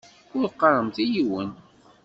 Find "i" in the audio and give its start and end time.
1.03-1.05